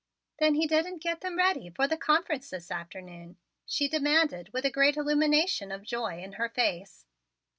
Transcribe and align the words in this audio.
"Then 0.39 0.55
he 0.55 0.65
didn't 0.65 1.03
get 1.03 1.21
them 1.21 1.37
ready 1.37 1.69
for 1.69 1.87
the 1.87 1.95
conference 1.95 2.49
this 2.49 2.71
afternoon?" 2.71 3.37
she 3.67 3.87
demanded 3.87 4.51
with 4.51 4.65
a 4.65 4.71
great 4.71 4.97
illumination 4.97 5.71
of 5.71 5.83
joy 5.83 6.23
in 6.23 6.31
her 6.33 6.49
face. 6.49 7.05